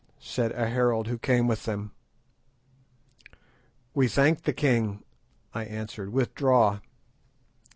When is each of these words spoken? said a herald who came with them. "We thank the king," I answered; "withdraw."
said 0.17 0.51
a 0.53 0.67
herald 0.67 1.05
who 1.05 1.15
came 1.19 1.45
with 1.45 1.65
them. 1.65 1.91
"We 3.93 4.07
thank 4.07 4.45
the 4.45 4.51
king," 4.51 5.03
I 5.53 5.63
answered; 5.65 6.09
"withdraw." 6.11 6.79